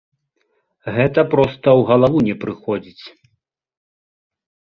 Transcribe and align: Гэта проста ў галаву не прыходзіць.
Гэта 0.95 1.21
проста 1.33 1.67
ў 1.73 1.81
галаву 1.91 2.19
не 2.27 2.35
прыходзіць. 2.45 3.03